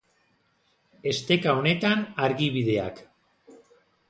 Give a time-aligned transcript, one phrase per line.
[1.11, 3.05] Esteka honetan, argibideak.